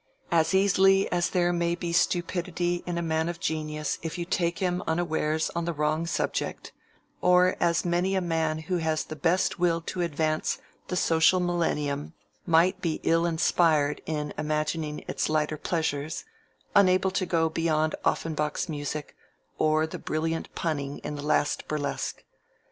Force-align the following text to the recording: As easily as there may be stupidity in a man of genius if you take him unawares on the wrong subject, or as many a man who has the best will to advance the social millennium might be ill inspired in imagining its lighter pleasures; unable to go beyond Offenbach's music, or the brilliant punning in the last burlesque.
As 0.31 0.55
easily 0.55 1.07
as 1.11 1.29
there 1.29 1.53
may 1.53 1.75
be 1.75 1.93
stupidity 1.93 2.81
in 2.87 2.97
a 2.97 3.03
man 3.03 3.29
of 3.29 3.39
genius 3.39 3.99
if 4.01 4.17
you 4.17 4.25
take 4.25 4.57
him 4.57 4.81
unawares 4.87 5.51
on 5.51 5.65
the 5.65 5.73
wrong 5.73 6.07
subject, 6.07 6.71
or 7.21 7.55
as 7.59 7.85
many 7.85 8.15
a 8.15 8.19
man 8.21 8.57
who 8.65 8.77
has 8.77 9.03
the 9.03 9.15
best 9.15 9.59
will 9.59 9.79
to 9.81 10.01
advance 10.01 10.57
the 10.87 10.95
social 10.95 11.39
millennium 11.39 12.13
might 12.47 12.81
be 12.81 12.99
ill 13.03 13.27
inspired 13.27 14.01
in 14.07 14.33
imagining 14.39 15.05
its 15.07 15.29
lighter 15.29 15.55
pleasures; 15.55 16.25
unable 16.75 17.11
to 17.11 17.27
go 17.27 17.47
beyond 17.47 17.93
Offenbach's 18.03 18.67
music, 18.67 19.15
or 19.59 19.85
the 19.85 19.99
brilliant 19.99 20.51
punning 20.55 20.97
in 21.03 21.13
the 21.13 21.21
last 21.21 21.67
burlesque. 21.67 22.23